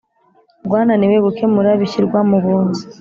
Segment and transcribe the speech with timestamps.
[0.65, 2.83] rwananiwe gukemura bishyirwa mu bunzi